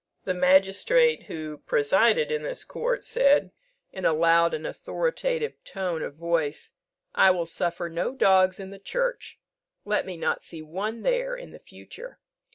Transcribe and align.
The 0.23 0.33
magistrate 0.33 1.25
who 1.27 1.59
presided 1.67 2.31
in 2.31 2.41
this 2.41 2.65
court 2.65 3.03
said, 3.03 3.51
in 3.91 4.03
a 4.03 4.13
loud 4.13 4.51
and 4.55 4.65
authoritative 4.65 5.63
tone 5.63 6.01
of 6.01 6.15
voice, 6.15 6.71
"I 7.13 7.29
will 7.29 7.45
suffer 7.45 7.87
no 7.87 8.11
dogs 8.15 8.59
in 8.59 8.71
the 8.71 8.79
church; 8.79 9.37
let 9.85 10.07
me 10.07 10.17
not 10.17 10.43
see 10.43 10.63
one 10.63 11.03
there 11.03 11.35
in 11.35 11.55
future." 11.59 12.17